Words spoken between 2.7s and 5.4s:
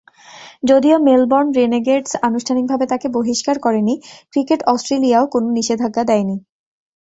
তাঁকে বহিষ্কার করেনি, ক্রিকেট অস্ট্রেলিয়াও